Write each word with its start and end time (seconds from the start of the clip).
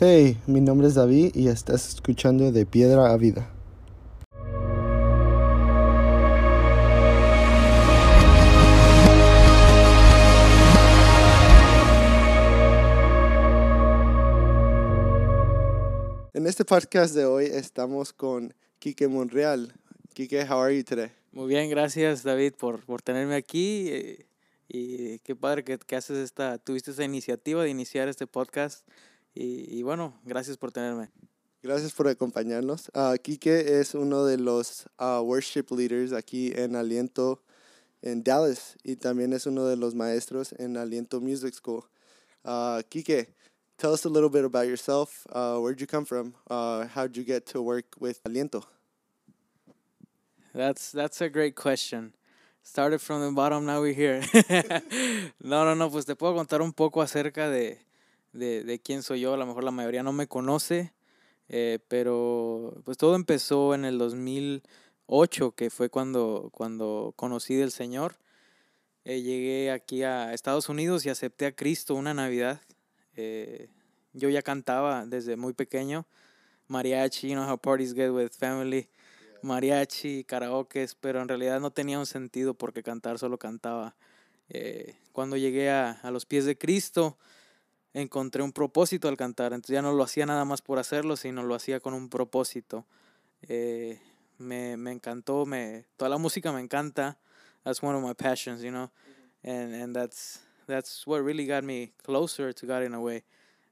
Hey, 0.00 0.38
mi 0.46 0.60
nombre 0.60 0.86
es 0.86 0.94
David 0.94 1.34
y 1.34 1.48
estás 1.48 1.88
escuchando 1.88 2.52
De 2.52 2.64
Piedra 2.64 3.10
a 3.10 3.16
Vida. 3.16 3.52
En 16.32 16.46
este 16.46 16.64
podcast 16.64 17.12
de 17.16 17.24
hoy 17.24 17.46
estamos 17.46 18.12
con 18.12 18.54
Quique 18.78 19.08
Monreal. 19.08 19.72
Quique, 20.14 20.46
how 20.48 20.60
are 20.60 20.76
you 20.76 20.84
today? 20.84 21.10
Muy 21.32 21.48
bien, 21.48 21.68
gracias 21.68 22.22
David 22.22 22.52
por, 22.56 22.84
por 22.84 23.02
tenerme 23.02 23.34
aquí. 23.34 23.88
eh, 23.88 24.26
y 24.68 25.18
qué 25.20 25.34
padre 25.34 25.64
que, 25.64 25.76
que 25.76 25.96
haces 25.96 26.18
esta, 26.18 26.58
tuviste 26.58 26.92
esa 26.92 27.02
iniciativa 27.02 27.64
de 27.64 27.70
iniciar 27.70 28.06
este 28.06 28.28
podcast. 28.28 28.86
Y, 29.40 29.78
y 29.78 29.82
bueno, 29.84 30.18
gracias 30.24 30.56
por 30.56 30.72
tenerme. 30.72 31.10
Gracias 31.62 31.92
por 31.92 32.08
acompañarnos. 32.08 32.90
Ah, 32.92 33.14
Quique 33.22 33.78
es 33.78 33.94
uno 33.94 34.24
de 34.24 34.36
los 34.36 34.88
ah, 34.98 35.20
worship 35.20 35.66
leaders 35.70 36.12
aquí 36.12 36.52
en 36.56 36.74
Aliento 36.74 37.40
en 38.02 38.24
Dallas 38.24 38.76
y 38.82 38.96
también 38.96 39.32
es 39.32 39.46
uno 39.46 39.64
de 39.66 39.76
los 39.76 39.94
maestros 39.94 40.52
en 40.58 40.76
Aliento 40.76 41.20
Music 41.20 41.54
School. 41.54 41.84
Uh, 42.44 42.82
Quique, 42.90 43.28
tell 43.76 43.92
us 43.92 44.04
a 44.04 44.08
little 44.08 44.28
bit 44.28 44.44
about 44.44 44.66
yourself. 44.66 45.24
Uh, 45.30 45.58
where'd 45.58 45.80
you 45.80 45.86
come 45.86 46.04
from? 46.04 46.34
Uh, 46.50 46.86
how'd 46.88 47.16
you 47.16 47.22
get 47.22 47.46
to 47.46 47.62
work 47.62 47.84
with 48.00 48.20
Aliento? 48.24 48.64
That's, 50.52 50.90
that's 50.90 51.20
a 51.20 51.28
great 51.28 51.54
question. 51.54 52.12
Started 52.64 53.00
from 53.00 53.20
the 53.20 53.30
bottom, 53.30 53.66
now 53.66 53.80
we're 53.80 53.94
here. 53.94 54.20
no, 55.40 55.64
no, 55.64 55.74
no, 55.74 55.90
pues 55.90 56.06
te 56.06 56.16
puedo 56.16 56.34
contar 56.34 56.60
un 56.60 56.72
poco 56.72 57.00
acerca 57.00 57.48
de, 57.48 57.78
de, 58.32 58.64
de 58.64 58.78
quién 58.80 59.02
soy 59.02 59.20
yo. 59.20 59.34
A 59.34 59.36
lo 59.36 59.46
mejor 59.46 59.64
la 59.64 59.70
mayoría 59.70 60.02
no 60.02 60.12
me 60.12 60.26
conoce, 60.26 60.92
eh, 61.48 61.78
pero 61.88 62.74
pues 62.84 62.98
todo 62.98 63.14
empezó 63.14 63.74
en 63.74 63.84
el 63.84 63.98
2008, 63.98 65.52
que 65.52 65.70
fue 65.70 65.88
cuando, 65.88 66.50
cuando 66.52 67.12
conocí 67.16 67.54
del 67.54 67.70
Señor. 67.70 68.16
Eh, 69.04 69.22
llegué 69.22 69.70
aquí 69.70 70.02
a 70.02 70.34
Estados 70.34 70.68
Unidos 70.68 71.06
y 71.06 71.08
acepté 71.08 71.46
a 71.46 71.52
Cristo 71.52 71.94
una 71.94 72.12
Navidad. 72.12 72.60
Eh, 73.16 73.68
yo 74.12 74.28
ya 74.28 74.42
cantaba 74.42 75.06
desde 75.06 75.36
muy 75.36 75.54
pequeño. 75.54 76.06
Mariachi, 76.68 77.28
you 77.28 77.34
know 77.34 77.48
how 77.48 77.56
parties 77.56 77.94
get 77.94 78.10
with 78.10 78.30
family. 78.32 78.88
Mariachi, 79.42 80.24
karaokes, 80.24 80.96
pero 81.00 81.22
en 81.22 81.28
realidad 81.28 81.60
no 81.60 81.70
tenía 81.70 81.98
un 81.98 82.06
sentido 82.06 82.52
porque 82.54 82.82
cantar 82.82 83.18
solo 83.18 83.38
cantaba. 83.38 83.96
Cuando 85.12 85.36
llegué 85.36 85.70
a, 85.70 85.92
a 85.92 86.10
los 86.10 86.26
pies 86.26 86.44
de 86.44 86.56
Cristo, 86.56 87.18
encontré 88.00 88.42
un 88.42 88.52
propósito 88.52 89.08
al 89.08 89.16
cantar. 89.16 89.52
Entonces 89.52 89.74
ya 89.74 89.82
no 89.82 89.92
lo 89.92 90.02
hacía 90.02 90.26
nada 90.26 90.44
más 90.44 90.62
por 90.62 90.78
hacerlo, 90.78 91.16
sino 91.16 91.42
lo 91.42 91.54
hacía 91.54 91.80
con 91.80 91.94
un 91.94 92.08
propósito. 92.08 92.86
Eh, 93.42 94.00
me, 94.38 94.76
me 94.76 94.92
encantó, 94.92 95.46
me, 95.46 95.84
toda 95.96 96.08
la 96.08 96.18
música 96.18 96.52
me 96.52 96.60
encanta. 96.60 97.18
That's 97.64 97.82
one 97.82 97.96
of 97.96 98.02
my 98.02 98.14
passions, 98.14 98.62
you 98.62 98.70
know. 98.70 98.90
And, 99.42 99.74
and 99.74 99.94
that's, 99.94 100.40
that's 100.66 101.06
what 101.06 101.22
really 101.22 101.46
got 101.46 101.64
me 101.64 101.92
closer 102.02 102.52
to 102.52 102.66
God 102.66 102.82
in 102.82 102.94
a 102.94 103.00
way. 103.00 103.24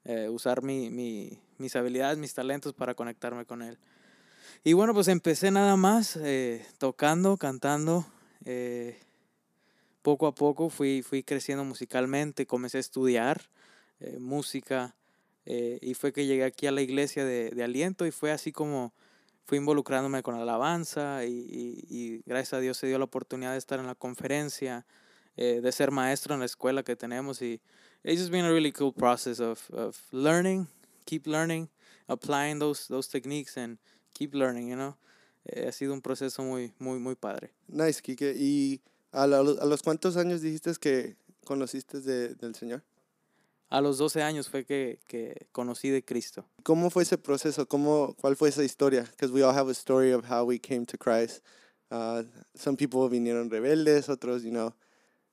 Eh, 0.04 0.28
usar 0.28 0.62
mi, 0.62 0.90
mi, 0.90 1.40
mis 1.58 1.74
habilidades, 1.74 2.18
mis 2.18 2.34
talentos 2.34 2.72
para 2.72 2.94
conectarme 2.94 3.44
con 3.44 3.62
Él. 3.62 3.78
Y 4.64 4.72
bueno, 4.72 4.94
pues 4.94 5.08
empecé 5.08 5.50
nada 5.50 5.76
más 5.76 6.16
eh, 6.16 6.64
tocando, 6.78 7.36
cantando. 7.36 8.06
poco 10.02 10.28
a 10.28 10.34
poco 10.34 10.70
fui, 10.70 11.02
fui 11.02 11.24
creciendo 11.24 11.64
musicalmente, 11.64 12.46
comencé 12.46 12.76
a 12.76 12.80
estudiar 12.80 13.50
eh, 14.00 14.18
música 14.18 14.94
eh, 15.44 15.78
y 15.82 15.94
fue 15.94 16.12
que 16.12 16.26
llegué 16.26 16.44
aquí 16.44 16.66
a 16.66 16.72
la 16.72 16.82
iglesia 16.82 17.24
de, 17.24 17.50
de 17.50 17.62
Aliento 17.62 18.06
y 18.06 18.10
fue 18.10 18.30
así 18.32 18.52
como 18.52 18.92
fui 19.44 19.58
involucrándome 19.58 20.22
con 20.22 20.34
la 20.34 20.42
alabanza 20.42 21.24
y, 21.24 21.30
y- 21.30 21.84
y 21.88 22.22
gracias 22.26 22.54
a 22.54 22.60
Dios 22.60 22.76
se 22.76 22.88
dio 22.88 22.98
la 22.98 23.04
oportunidad 23.04 23.52
de 23.52 23.58
estar 23.58 23.78
en 23.78 23.86
la 23.86 23.94
conferencia, 23.94 24.84
eh, 25.36 25.60
de 25.62 25.72
ser 25.72 25.90
maestro 25.92 26.34
en 26.34 26.40
la 26.40 26.46
escuela 26.46 26.82
que 26.82 26.96
tenemos 26.96 27.40
y 27.42 27.60
it's 28.02 28.20
just 28.20 28.30
been 28.32 28.44
a 28.44 28.50
really 28.50 28.72
cool 28.72 28.92
process 28.92 29.38
of, 29.40 29.70
of 29.70 29.96
learning, 30.12 30.66
keep 31.04 31.26
learning, 31.26 31.68
applying 32.08 32.58
those, 32.58 32.88
those 32.88 33.08
techniques 33.08 33.56
and 33.56 33.78
keep 34.12 34.34
learning, 34.34 34.68
you 34.68 34.74
know. 34.76 34.96
Eh, 35.44 35.68
ha 35.68 35.72
sido 35.72 35.92
un 35.94 36.00
proceso 36.02 36.42
muy, 36.42 36.72
muy, 36.80 36.98
muy 36.98 37.14
padre. 37.14 37.52
Nice, 37.68 38.02
Quique. 38.02 38.34
¿Y 38.36 38.80
a, 39.12 39.28
la- 39.28 39.38
a 39.38 39.64
los 39.64 39.80
cuántos 39.82 40.16
años 40.16 40.40
dijiste 40.40 40.72
que 40.80 41.16
conociste 41.44 42.00
de- 42.00 42.34
del 42.34 42.56
Señor? 42.56 42.82
A 43.68 43.80
los 43.80 43.98
12 43.98 44.22
años 44.22 44.48
fue 44.48 44.64
que, 44.64 45.00
que 45.08 45.48
conocí 45.52 45.90
de 45.90 46.04
Cristo. 46.04 46.44
¿Cómo 46.62 46.90
fue 46.90 47.02
ese 47.02 47.18
proceso? 47.18 47.66
¿Cómo, 47.66 48.14
¿Cuál 48.20 48.36
fue 48.36 48.48
esa 48.48 48.62
historia? 48.62 49.02
Because 49.02 49.32
we 49.32 49.42
all 49.42 49.54
have 49.54 49.68
a 49.68 49.74
story 49.74 50.12
of 50.12 50.24
how 50.30 50.44
we 50.44 50.58
came 50.58 50.86
to 50.86 50.96
Christ. 50.96 51.42
Uh, 51.90 52.22
some 52.54 52.76
people 52.76 53.08
vinieron 53.08 53.50
rebeldes, 53.50 54.08
otros, 54.08 54.42
you 54.42 54.50
know, 54.50 54.72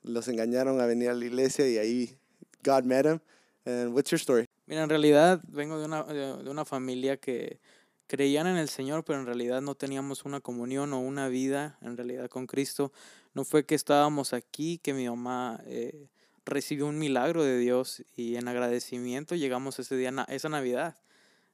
los 0.03 0.27
engañaron 0.27 0.81
a 0.81 0.85
venir 0.85 1.09
a 1.09 1.13
la 1.13 1.25
iglesia 1.25 1.67
y 1.67 1.77
ahí 1.77 2.15
God 2.63 2.85
met 2.85 3.03
them. 3.03 3.21
And 3.65 3.93
what's 3.93 4.11
your 4.11 4.19
story? 4.19 4.45
Mira, 4.65 4.83
en 4.83 4.89
realidad 4.89 5.41
vengo 5.47 5.77
de 5.79 5.85
una, 5.85 6.03
de 6.03 6.49
una 6.49 6.65
familia 6.65 7.17
que 7.17 7.59
creían 8.07 8.47
en 8.47 8.57
el 8.57 8.69
Señor, 8.69 9.03
pero 9.03 9.19
en 9.19 9.25
realidad 9.25 9.61
no 9.61 9.75
teníamos 9.75 10.25
una 10.25 10.39
comunión 10.39 10.93
o 10.93 10.99
una 10.99 11.27
vida 11.29 11.77
en 11.81 11.97
realidad 11.97 12.29
con 12.29 12.47
Cristo. 12.47 12.91
No 13.33 13.43
fue 13.45 13.65
que 13.65 13.75
estábamos 13.75 14.33
aquí, 14.33 14.77
que 14.77 14.93
mi 14.93 15.07
mamá 15.07 15.61
eh, 15.65 16.09
recibió 16.45 16.87
un 16.87 16.99
milagro 16.99 17.43
de 17.43 17.57
Dios 17.57 18.03
y 18.15 18.35
en 18.35 18.47
agradecimiento 18.47 19.35
llegamos 19.35 19.79
ese 19.79 19.95
día, 19.95 20.11
esa 20.29 20.49
Navidad 20.49 20.95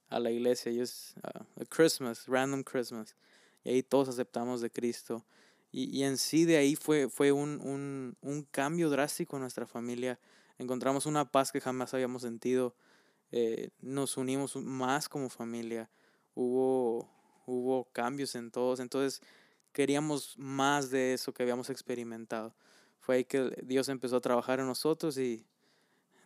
a 0.09 0.19
la 0.19 0.31
iglesia. 0.31 0.71
Y 0.71 0.79
es 0.79 1.15
uh, 1.23 1.65
Christmas, 1.65 2.25
random 2.27 2.63
Christmas. 2.63 3.15
Y 3.63 3.69
ahí 3.69 3.83
todos 3.83 4.09
aceptamos 4.09 4.61
de 4.61 4.69
Cristo. 4.69 5.25
Y, 5.71 5.95
y 5.95 6.03
en 6.03 6.17
sí 6.17 6.45
de 6.45 6.57
ahí 6.57 6.75
fue, 6.75 7.09
fue 7.09 7.31
un, 7.31 7.59
un, 7.61 8.17
un 8.21 8.43
cambio 8.43 8.89
drástico 8.89 9.37
en 9.37 9.41
nuestra 9.41 9.67
familia. 9.67 10.19
Encontramos 10.57 11.05
una 11.05 11.31
paz 11.31 11.51
que 11.51 11.61
jamás 11.61 11.93
habíamos 11.93 12.23
sentido 12.23 12.75
eh, 13.31 13.69
nos 13.81 14.17
unimos 14.17 14.55
más 14.55 15.07
como 15.07 15.29
familia, 15.29 15.89
hubo, 16.33 17.07
hubo 17.45 17.85
cambios 17.91 18.33
en 18.33 18.49
todos, 18.49 18.79
entonces 18.79 19.21
queríamos 19.71 20.35
más 20.37 20.89
de 20.89 21.13
eso 21.13 21.31
que 21.31 21.43
habíamos 21.43 21.69
experimentado. 21.69 22.55
Fue 22.99 23.15
ahí 23.15 23.23
que 23.23 23.51
Dios 23.63 23.89
empezó 23.89 24.17
a 24.17 24.21
trabajar 24.21 24.59
en 24.59 24.67
nosotros 24.67 25.17
y 25.17 25.45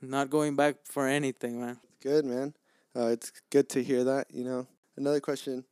not 0.02 0.30
going 0.30 0.56
back 0.56 0.78
for 0.84 1.08
anything, 1.08 1.60
man. 1.60 1.80
Good, 2.02 2.26
man. 2.26 2.54
Uh, 2.96 3.08
it's 3.08 3.32
good 3.50 3.70
to 3.70 3.84
hear 3.84 4.04
that, 4.04 4.28
you 4.32 4.44
know. 4.44 4.68
Another 4.98 5.20
question. 5.20 5.64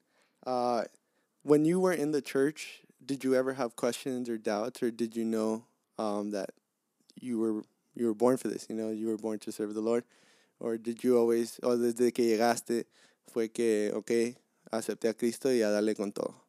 Uh, 0.45 0.83
when 1.43 1.65
you 1.65 1.79
were 1.79 1.93
in 1.93 2.11
the 2.11 2.21
church, 2.21 2.81
did 3.05 3.23
you 3.23 3.35
ever 3.35 3.53
have 3.53 3.75
questions 3.75 4.29
or 4.29 4.37
doubts, 4.37 4.81
or 4.81 4.91
did 4.91 5.15
you 5.15 5.25
know 5.25 5.65
um, 5.97 6.31
that 6.31 6.51
you 7.19 7.39
were 7.39 7.63
you 7.93 8.05
were 8.07 8.13
born 8.13 8.37
for 8.37 8.47
this? 8.47 8.67
You 8.69 8.75
know, 8.75 8.89
you 8.89 9.07
were 9.07 9.17
born 9.17 9.39
to 9.39 9.51
serve 9.51 9.73
the 9.73 9.81
Lord, 9.81 10.03
or 10.59 10.77
did 10.77 11.03
you 11.03 11.17
always, 11.17 11.59
o 11.63 11.77
desde 11.77 12.13
que 12.13 12.25
llegaste, 12.25 12.85
fue 13.31 13.49
que, 13.49 13.91
okay, 13.93 14.35
acepté 14.71 15.09
a 15.09 15.13
Cristo 15.13 15.49
y 15.49 15.61
a 15.61 15.69
darle 15.69 15.95
con 15.95 16.11
todo? 16.11 16.40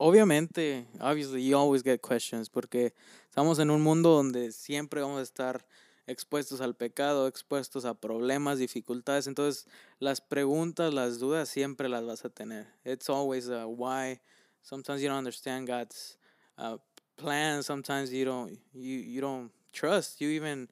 Obviamente, 0.00 0.86
obviously, 1.00 1.44
you 1.44 1.58
always 1.58 1.82
get 1.82 2.00
questions 2.00 2.48
porque 2.48 2.94
estamos 3.28 3.58
en 3.58 3.68
un 3.68 3.82
mundo 3.82 4.10
donde 4.10 4.52
siempre 4.52 5.00
vamos 5.00 5.18
a 5.18 5.22
estar 5.22 5.66
expuestos 6.06 6.60
al 6.60 6.76
pecado, 6.76 7.26
expuestos 7.26 7.84
a 7.84 7.94
problemas, 7.94 8.60
dificultades. 8.60 9.26
Entonces, 9.26 9.66
las 9.98 10.20
preguntas, 10.20 10.94
las 10.94 11.18
dudas 11.18 11.48
siempre 11.48 11.88
las 11.88 12.04
vas 12.04 12.24
a 12.24 12.30
tener. 12.30 12.68
It's 12.84 13.10
always 13.10 13.48
a 13.48 13.66
why. 13.66 14.20
Sometimes 14.62 15.02
you 15.02 15.08
don't 15.08 15.18
understand 15.18 15.66
God's 15.66 16.16
uh, 16.58 16.78
plan. 17.16 17.64
Sometimes 17.64 18.12
you 18.12 18.24
don't 18.24 18.56
you 18.72 19.00
you 19.00 19.20
don't 19.20 19.50
trust. 19.72 20.20
You 20.20 20.30
even 20.30 20.68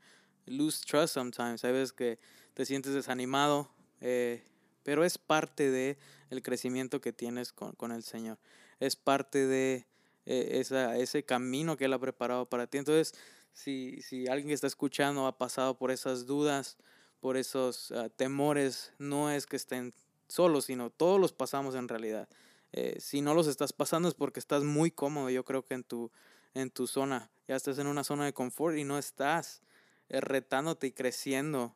lose 0.46 0.84
trust 0.84 1.14
sometimes. 1.14 1.64
Hay 1.64 1.72
veces 1.72 1.92
que 1.92 2.20
te 2.54 2.64
sientes 2.64 2.94
desanimado, 2.94 3.68
eh, 4.00 4.44
pero 4.84 5.02
es 5.02 5.18
parte 5.18 5.68
de 5.68 5.98
el 6.30 6.42
crecimiento 6.42 7.00
que 7.00 7.12
tienes 7.12 7.52
con, 7.52 7.72
con 7.72 7.90
el 7.90 8.04
Señor 8.04 8.38
es 8.80 8.96
parte 8.96 9.46
de 9.46 9.86
eh, 10.26 10.58
esa, 10.60 10.96
ese 10.96 11.24
camino 11.24 11.76
que 11.76 11.86
Él 11.86 11.92
ha 11.92 11.98
preparado 11.98 12.46
para 12.48 12.66
ti. 12.66 12.78
Entonces, 12.78 13.14
si, 13.52 14.00
si 14.02 14.26
alguien 14.28 14.48
que 14.48 14.54
está 14.54 14.66
escuchando 14.66 15.26
ha 15.26 15.38
pasado 15.38 15.78
por 15.78 15.90
esas 15.90 16.26
dudas, 16.26 16.76
por 17.20 17.36
esos 17.36 17.92
ah, 17.92 18.08
temores, 18.08 18.92
no 18.98 19.30
es 19.30 19.46
que 19.46 19.56
estén 19.56 19.94
solos, 20.28 20.66
sino 20.66 20.90
todos 20.90 21.20
los 21.20 21.32
pasamos 21.32 21.74
en 21.74 21.88
realidad. 21.88 22.28
Eh, 22.72 22.96
si 23.00 23.20
no 23.22 23.32
los 23.34 23.46
estás 23.46 23.72
pasando 23.72 24.08
es 24.08 24.14
porque 24.14 24.40
estás 24.40 24.64
muy 24.64 24.90
cómodo, 24.90 25.30
yo 25.30 25.44
creo 25.44 25.64
que 25.64 25.74
en 25.74 25.84
tu, 25.84 26.10
en 26.54 26.70
tu 26.70 26.86
zona, 26.86 27.30
ya 27.48 27.56
estás 27.56 27.78
en 27.78 27.86
una 27.86 28.04
zona 28.04 28.24
de 28.24 28.32
confort 28.34 28.76
y 28.76 28.84
no 28.84 28.98
estás 28.98 29.62
eh, 30.08 30.20
retándote 30.20 30.88
y 30.88 30.92
creciendo 30.92 31.74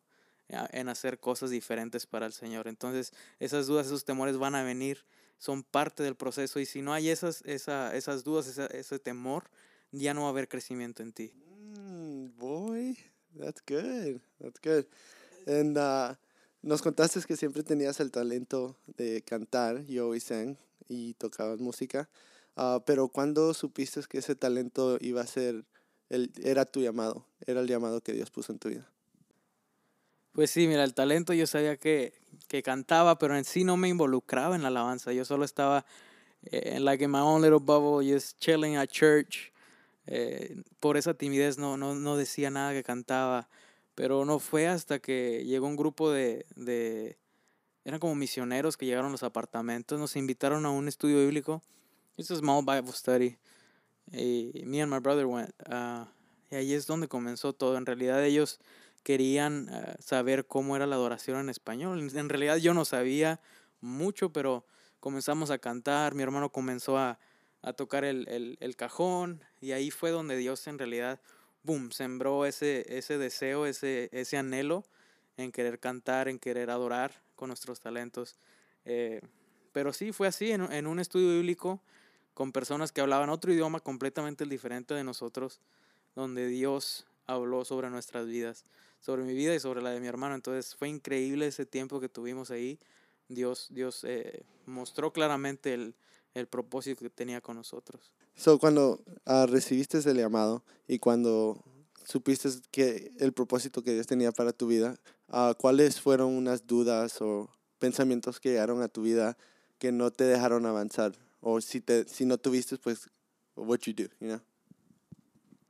a- 0.52 0.69
en 0.73 0.88
hacer 0.88 1.19
cosas 1.20 1.50
diferentes 1.50 2.06
para 2.06 2.26
el 2.26 2.32
Señor. 2.32 2.69
Entonces, 2.69 3.12
esas 3.38 3.67
dudas, 3.67 3.87
esos 3.87 4.05
temores 4.05 4.37
van 4.37 4.55
a 4.55 4.62
venir 4.62 5.05
son 5.40 5.64
parte 5.64 6.04
del 6.04 6.14
proceso 6.14 6.60
y 6.60 6.66
si 6.66 6.82
no 6.82 6.92
hay 6.92 7.08
esas, 7.08 7.42
esa, 7.46 7.96
esas 7.96 8.22
dudas, 8.22 8.46
esa- 8.46 8.66
ese 8.66 9.00
temor, 9.00 9.50
ya 9.90 10.14
no 10.14 10.20
va 10.20 10.26
a 10.28 10.31
haber 10.31 10.46
crecimiento 10.48 11.02
en 11.02 11.12
ti. 11.12 11.32
Mm, 11.34 12.28
boy, 12.38 12.96
that's 13.37 13.60
good. 13.66 14.20
That's 14.38 14.60
good. 14.62 14.87
And 15.48 15.76
uh, 15.76 16.14
Nos 16.62 16.82
contaste 16.82 17.20
que 17.26 17.37
siempre 17.37 17.62
tenías 17.62 18.00
el 18.00 18.10
talento 18.10 18.76
de 18.87 19.22
cantar, 19.22 19.82
yo 19.87 20.14
y 20.14 20.20
sang, 20.20 20.58
y 20.88 21.14
tocabas 21.14 21.58
música, 21.58 22.10
uh, 22.56 22.81
pero 22.84 23.08
¿cuándo 23.08 23.54
supiste 23.54 24.02
que 24.06 24.19
ese 24.19 24.34
talento 24.37 24.98
iba 25.00 25.22
a 25.22 25.26
ser, 25.26 25.64
el, 26.10 26.31
era 26.42 26.66
tu 26.66 26.81
llamado, 26.82 27.25
era 27.46 27.60
el 27.60 27.66
llamado 27.66 28.02
que 28.02 28.12
Dios 28.12 28.31
puso 28.31 28.52
en 28.52 28.58
tu 28.58 28.69
vida? 28.69 28.87
Pues 30.32 30.50
sí, 30.50 30.69
mira, 30.69 30.85
el 30.85 30.94
talento 30.94 31.32
yo 31.32 31.47
sabía 31.47 31.77
que, 31.77 32.12
que 32.49 32.62
cantaba, 32.62 33.19
pero 33.19 33.37
en 33.37 33.44
sí 33.44 33.65
no 33.65 33.77
me 33.77 33.88
involucraba 33.88 34.55
en 34.55 34.62
la 34.62 34.69
alabanza, 34.69 35.12
yo 35.12 35.25
solo 35.25 35.44
estaba 35.44 35.85
en 36.43 36.77
eh, 36.77 36.81
like 36.81 37.05
in 37.05 37.11
my 37.11 37.19
own 37.19 37.43
little 37.43 37.59
bubble, 37.59 38.06
just 38.06 38.38
chilling 38.38 38.77
at 38.77 38.88
church. 38.88 39.53
Eh, 40.06 40.62
por 40.81 40.97
esa 40.97 41.15
timidez 41.15 41.59
no, 41.59 41.77
no, 41.77 41.94
no 41.94 42.17
decía 42.17 42.50
nada 42.50 42.73
que 42.73 42.82
cantaba. 42.82 43.49
Pero 43.94 44.25
no 44.25 44.38
fue 44.38 44.67
hasta 44.67 44.99
que 44.99 45.44
llegó 45.44 45.67
un 45.67 45.77
grupo 45.77 46.11
de, 46.11 46.47
de, 46.56 47.19
eran 47.85 48.00
como 48.00 48.15
misioneros 48.15 48.76
que 48.76 48.87
llegaron 48.87 49.09
a 49.09 49.12
los 49.12 49.23
apartamentos, 49.23 49.99
nos 49.99 50.17
invitaron 50.17 50.65
a 50.65 50.71
un 50.71 50.88
estudio 50.88 51.19
bíblico. 51.19 51.62
It's 52.17 52.31
a 52.31 52.37
small 52.37 52.62
Bible 52.62 52.93
study. 52.93 53.37
Y 54.12 54.62
me 54.65 54.81
and 54.81 54.91
my 54.91 55.00
brother 55.00 55.26
went. 55.26 55.53
Uh, 55.69 56.06
y 56.50 56.56
ahí 56.56 56.73
es 56.73 56.87
donde 56.87 57.09
comenzó 57.09 57.53
todo. 57.53 57.76
En 57.76 57.85
realidad 57.85 58.25
ellos 58.25 58.59
querían 59.02 59.69
uh, 59.69 60.02
saber 60.02 60.47
cómo 60.47 60.76
era 60.76 60.87
la 60.87 60.97
adoración 60.97 61.38
en 61.41 61.49
español. 61.49 62.11
En 62.14 62.29
realidad 62.29 62.56
yo 62.56 62.75
no 62.75 62.85
sabía 62.85 63.41
mucho, 63.81 64.32
pero 64.32 64.67
comenzamos 65.00 65.50
a 65.50 65.58
cantar. 65.58 66.14
Mi 66.14 66.23
hermano 66.23 66.50
comenzó 66.50 66.99
a, 66.99 67.19
a 67.62 67.73
tocar 67.73 68.05
el, 68.05 68.29
el, 68.29 68.56
el, 68.61 68.76
cajón. 68.76 69.43
Y 69.61 69.73
ahí 69.73 69.91
fue 69.91 70.11
donde 70.11 70.37
Dios 70.37 70.67
en 70.67 70.79
realidad 70.79 71.20
boom, 71.62 71.93
sembró 71.93 72.47
ese, 72.47 72.97
ese 72.97 73.19
deseo, 73.19 73.67
ese, 73.67 74.08
ese 74.12 74.37
anhelo 74.37 74.85
en 75.37 75.52
querer 75.52 75.79
cantar, 75.79 76.29
en 76.29 76.38
querer 76.38 76.70
adorar 76.70 77.23
con 77.35 77.49
nuestros 77.49 77.81
talentos. 77.81 78.37
Eh, 78.85 79.20
pero 79.73 79.93
sí, 79.93 80.12
fue 80.12 80.26
así, 80.26 80.52
en, 80.52 80.73
en, 80.73 80.87
un 80.87 81.00
estudio 81.00 81.29
bíblico, 81.29 81.81
con 82.35 82.52
personas 82.52 82.93
que 82.93 83.00
hablaban 83.00 83.31
otro 83.31 83.52
idioma 83.52 83.81
completamente 83.81 84.44
diferente 84.47 84.94
de 84.94 85.05
nosotros, 85.05 85.61
donde 86.14 86.47
Dios 86.47 87.06
habló 87.31 87.65
sobre 87.65 87.91
nuestras 87.91 88.27
vidas, 88.27 88.65
sobre 89.00 89.23
mi 89.23 89.35
vida 89.35 89.55
y 89.55 89.61
sobre 89.61 89.82
la 89.82 89.91
de 89.91 90.00
mi 90.00 90.06
hermano. 90.06 90.35
Entonces 90.35 90.75
fue 90.75 90.88
increíble 90.88 91.47
ese 91.47 91.67
tiempo 91.67 92.00
que 92.00 92.09
tuvimos 92.09 92.50
ahí. 92.50 92.79
Dios, 93.29 93.69
Dios 93.71 94.05
eh, 94.05 94.44
mostró 94.67 95.12
claramente 95.12 95.73
el, 95.75 95.94
el 96.35 96.47
propósito 96.47 97.03
que 97.03 97.11
tenía 97.11 97.41
con 97.41 97.56
nosotros. 97.56 98.12
So, 98.35 98.59
cuando 98.59 99.03
uh, 99.27 99.47
recibiste 99.47 99.99
el 99.99 100.17
llamado 100.17 100.65
y 100.88 100.99
cuando 100.99 101.62
supiste 102.05 102.49
que 102.71 103.12
el 103.19 103.33
propósito 103.33 103.83
que 103.83 103.93
Dios 103.93 104.06
tenía 104.06 104.33
para 104.33 104.53
tu 104.53 104.67
vida, 104.67 104.99
uh, 105.29 105.55
¿cuáles 105.56 106.00
fueron 106.00 106.33
unas 106.33 106.67
dudas 106.67 107.21
o 107.21 107.49
pensamientos 107.79 108.41
que 108.41 108.50
llegaron 108.50 108.83
a 108.83 108.88
tu 108.88 109.03
vida 109.03 109.37
que 109.79 109.93
no 109.93 110.11
te 110.11 110.25
dejaron 110.25 110.67
avanzar? 110.67 111.12
O 111.41 111.61
si, 111.61 111.81
te, 111.81 112.09
si 112.09 112.25
no 112.25 112.38
tuviste, 112.38 112.76
pues, 112.79 113.09
what 113.55 113.81
you 113.81 113.94
do, 113.94 114.09
you? 114.21 114.41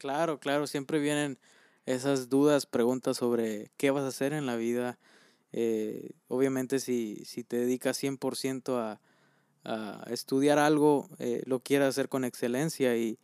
Claro, 0.00 0.40
claro, 0.40 0.66
siempre 0.66 0.98
vienen 0.98 1.38
esas 1.84 2.30
dudas, 2.30 2.64
preguntas 2.64 3.18
sobre 3.18 3.70
qué 3.76 3.90
vas 3.90 4.04
a 4.04 4.08
hacer 4.08 4.32
en 4.32 4.46
la 4.46 4.56
vida. 4.56 4.98
Eh, 5.52 6.12
obviamente 6.26 6.80
si, 6.80 7.22
si 7.26 7.44
te 7.44 7.58
dedicas 7.58 7.98
100% 8.02 8.78
a, 8.78 8.98
a 9.64 10.02
estudiar 10.10 10.58
algo, 10.58 11.10
eh, 11.18 11.42
lo 11.44 11.60
quiere 11.60 11.84
hacer 11.84 12.08
con 12.08 12.24
excelencia 12.24 12.96
y, 12.96 13.18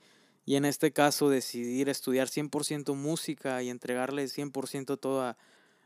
y, 0.44 0.56
en 0.56 0.66
este 0.66 0.92
caso 0.92 1.30
decidir 1.30 1.88
estudiar 1.88 2.28
100% 2.28 2.94
música 2.94 3.62
y 3.62 3.70
entregarle 3.70 4.28
100% 4.28 4.98
todo 4.98 5.22
a, 5.22 5.38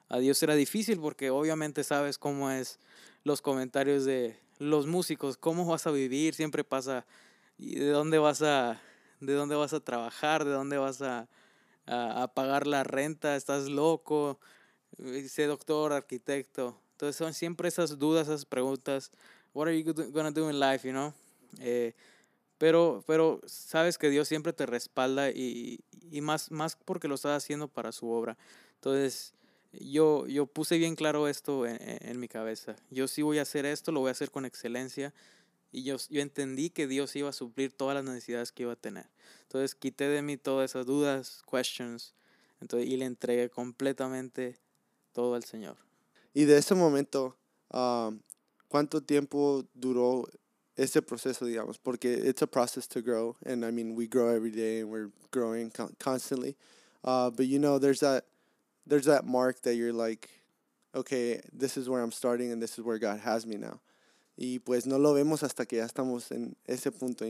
a, 0.08 0.19
Dios 0.19 0.43
era 0.43 0.56
difícil 0.56 0.98
porque 0.98 1.31
obviamente 1.31 1.84
sabes 1.84 2.19
cómo 2.19 2.50
es 2.50 2.81
los 3.22 3.43
comentarios 3.43 4.04
de 4.04 4.40
los 4.58 4.88
músicos, 4.88 5.36
cómo 5.36 5.64
vas 5.66 5.86
a 5.86 5.93
vivir, 5.93 6.34
siempre 6.34 6.64
pasa, 6.64 7.06
y 7.58 7.76
de 7.76 7.90
dónde 7.90 8.19
vas 8.19 8.43
a, 8.43 8.81
de 9.20 9.34
dónde 9.34 9.55
vas 9.55 9.72
a 9.72 9.81
trabajar, 9.81 10.44
de 10.44 10.50
dónde 10.50 10.78
vas 10.78 11.02
a, 11.02 11.28
a, 11.87 12.22
a 12.22 12.34
pagar 12.34 12.67
la 12.67 12.84
renta, 12.84 13.37
estás 13.37 13.69
loco, 13.69 14.38
sé 15.28 15.46
doctor, 15.46 15.93
arquitecto. 15.93 16.76
Entonces 16.93 17.17
son 17.17 17.32
siempre 17.34 17.69
esas 17.69 17.99
dudas, 17.99 18.28
esas 18.28 18.44
preguntas 18.44 19.12
what 19.52 19.69
are 19.69 19.76
you 19.76 19.93
gonna 20.12 20.31
do 20.31 20.49
in 20.49 20.58
life, 20.58 20.87
you? 20.87 21.12
Eh, 21.58 21.94
pero, 22.58 23.02
pero 23.06 23.40
sabes 23.46 23.99
que 23.99 24.11
Dios 24.11 24.28
siempre 24.28 24.52
te 24.52 24.67
respalda 24.67 25.31
y, 25.31 25.81
y 26.11 26.20
más, 26.20 26.50
más 26.50 26.76
porque 26.76 27.08
lo 27.08 27.14
estás 27.14 27.43
haciendo 27.43 27.69
para 27.69 27.90
su 27.90 28.11
obra. 28.11 28.37
Entonces, 28.75 29.34
yo, 29.72 30.26
yo 30.26 30.46
puse 30.46 30.76
bien 30.76 30.94
claro 30.94 31.26
esto 31.26 31.67
en, 31.67 31.78
en, 31.81 32.20
mi 32.20 32.28
cabeza. 32.28 32.76
Yo 32.90 33.08
sí 33.08 33.22
voy 33.22 33.38
a 33.38 33.43
hacer 33.43 33.64
esto, 33.64 33.93
lo 33.93 34.00
voy 34.00 34.08
a 34.08 34.12
hacer 34.12 34.31
con 34.31 34.44
excelencia. 34.44 35.14
Y 35.72 35.84
yo, 35.84 35.96
yo 36.08 36.20
entendí 36.20 36.70
que 36.70 36.87
Dios 36.87 37.14
iba 37.17 37.28
a 37.28 37.32
suplir 37.32 37.72
todas 37.72 37.94
las 37.94 38.05
necesidades 38.05 38.52
que 38.52 38.64
iba 38.64 38.72
a 38.72 38.76
tener. 38.76 39.08
Entonces 39.43 39.75
quité 39.75 40.08
de 40.08 40.22
mí 40.22 40.37
todas 40.37 40.70
esas 40.70 40.87
dudas, 40.87 41.43
questions, 41.50 42.14
entonces, 42.61 42.88
y 42.88 42.96
le 42.96 43.06
entregué 43.06 43.49
completamente 43.49 44.58
todo 45.12 45.34
al 45.34 45.44
Señor. 45.44 45.76
Y 46.34 46.44
de 46.44 46.58
ese 46.58 46.75
momento, 46.75 47.37
um, 47.72 48.20
¿Cuánto 48.70 49.00
tiempo 49.00 49.64
duró 49.75 50.28
ese 50.76 51.02
proceso, 51.02 51.44
digamos? 51.44 51.76
Porque 51.76 52.12
it's 52.12 52.40
a 52.40 52.46
process 52.46 52.87
to 52.87 53.02
grow, 53.02 53.37
and 53.44 53.64
I 53.64 53.72
mean, 53.72 53.96
we 53.96 54.06
grow 54.06 54.28
every 54.28 54.52
day, 54.52 54.78
and 54.78 54.88
we're 54.88 55.11
growing 55.32 55.72
con 55.72 55.96
constantly. 55.99 56.56
Uh, 57.02 57.31
but 57.31 57.46
you 57.46 57.58
know, 57.58 57.81
there's 57.81 57.99
that 57.99 58.26
there's 58.87 59.06
that 59.06 59.26
mark 59.26 59.62
that 59.62 59.75
you're 59.75 59.93
like, 59.93 60.31
okay, 60.94 61.40
this 61.52 61.76
is 61.76 61.88
where 61.88 62.00
I'm 62.00 62.12
starting, 62.12 62.52
and 62.52 62.62
this 62.62 62.78
is 62.78 62.84
where 62.84 62.99
God 62.99 63.19
has 63.19 63.44
me 63.44 63.56
now. 63.56 63.81
Y 64.42 64.60
pues 64.60 64.87
no 64.87 64.98
lo 64.98 65.12
vemos 65.12 65.42
hasta 65.42 65.66
que 65.66 65.76
ya 65.76 65.84
estamos 65.84 66.31
en 66.32 66.56
ese 66.64 66.90
punto. 66.90 67.26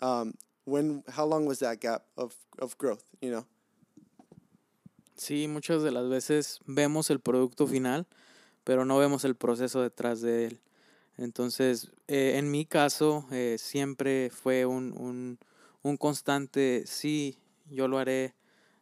Um, 0.00 0.32
when, 0.64 1.04
how 1.14 1.28
long 1.28 1.46
was 1.46 1.58
that 1.58 1.78
gap 1.78 2.04
of, 2.16 2.34
of 2.58 2.74
growth, 2.78 3.02
you 3.20 3.28
know? 3.28 3.44
Sí, 5.14 5.46
muchas 5.46 5.82
de 5.82 5.90
las 5.90 6.08
veces 6.08 6.60
vemos 6.64 7.10
el 7.10 7.20
producto 7.20 7.66
final, 7.66 8.06
pero 8.64 8.86
no 8.86 8.96
vemos 8.96 9.26
el 9.26 9.34
proceso 9.34 9.82
detrás 9.82 10.22
de 10.22 10.46
él. 10.46 10.60
Entonces, 11.18 11.90
eh, 12.08 12.38
en 12.38 12.50
mi 12.50 12.64
caso, 12.64 13.26
eh, 13.30 13.56
siempre 13.58 14.30
fue 14.30 14.64
un, 14.64 14.94
un, 14.96 15.38
un, 15.82 15.98
constante, 15.98 16.84
sí, 16.86 17.36
yo 17.68 17.88
lo 17.88 17.98
haré, 17.98 18.32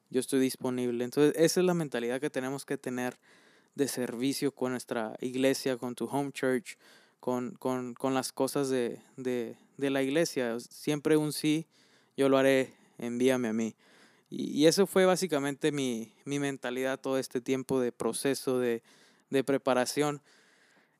yo 0.08 0.20
estoy 0.20 0.38
disponible. 0.38 1.02
Entonces, 1.02 1.34
esa 1.36 1.58
es 1.58 1.66
la 1.66 1.74
mentalidad 1.74 2.20
que 2.20 2.30
tenemos 2.30 2.64
que 2.64 2.78
tener 2.78 3.18
de 3.74 3.88
servicio 3.88 4.54
con 4.54 4.70
nuestra 4.70 5.16
iglesia, 5.20 5.76
con 5.76 5.96
tu 5.96 6.04
home 6.04 6.30
church, 6.30 6.76
con, 7.22 7.52
con, 7.52 7.94
con 7.94 8.14
las 8.14 8.32
cosas 8.32 8.68
de, 8.68 8.98
de, 9.16 9.54
de, 9.76 9.90
la 9.90 10.02
iglesia. 10.02 10.58
Siempre 10.58 11.16
un 11.16 11.32
sí, 11.32 11.68
yo 12.16 12.28
lo 12.28 12.36
haré, 12.36 12.74
envíame 12.98 13.46
a 13.46 13.52
mí. 13.52 13.76
Y, 14.28 14.50
y 14.50 14.66
eso 14.66 14.88
fue 14.88 15.06
básicamente 15.06 15.70
mi, 15.70 16.12
mi, 16.24 16.40
mentalidad 16.40 16.98
todo 16.98 17.18
este 17.18 17.40
tiempo 17.40 17.78
de 17.78 17.92
proceso, 17.92 18.58
de, 18.58 18.82
de 19.30 19.44
preparación. 19.44 20.20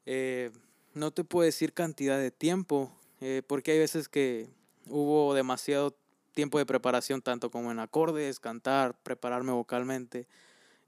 Eh, 0.06 0.52
no 0.94 1.10
te 1.10 1.24
puedo 1.24 1.44
decir 1.44 1.72
cantidad 1.72 2.20
de 2.20 2.30
tiempo, 2.30 2.96
eh, 3.20 3.42
porque 3.44 3.72
hay 3.72 3.80
veces 3.80 4.08
que 4.08 4.48
hubo 4.86 5.34
demasiado 5.34 5.96
tiempo 6.34 6.56
de 6.58 6.66
preparación, 6.66 7.20
tanto 7.20 7.50
como 7.50 7.72
en 7.72 7.80
acordes, 7.80 8.38
cantar, 8.38 8.96
prepararme 9.02 9.50
vocalmente. 9.50 10.28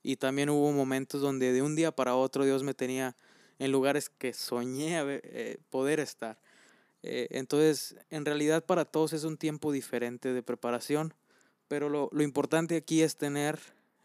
Y 0.01 0.15
también 0.15 0.49
hubo 0.49 0.71
momentos 0.71 1.21
donde 1.21 1.53
de 1.53 1.63
un 1.63 1.75
día 1.75 1.91
para 1.91 2.15
otro 2.15 2.45
Dios 2.45 2.63
me 2.63 2.73
tenía 2.73 3.17
en 3.59 3.73
lugares 3.73 4.09
que 4.09 4.33
soñé 4.33 5.01
eh, 5.03 5.59
poder 5.71 6.01
estar. 6.01 6.39
Eh, 7.03 7.29
entonces, 7.31 7.97
en 8.11 8.25
realidad 8.25 8.65
para 8.65 8.85
todos 8.85 9.13
es 9.13 9.25
un 9.25 9.37
tiempo 9.37 9.73
diferente 9.73 10.33
de 10.33 10.43
preparación, 10.43 11.15
pero 11.69 11.89
lo, 11.89 12.09
lo 12.13 12.23
importante 12.23 12.77
aquí 12.77 13.03
es 13.03 13.17
tener 13.17 13.59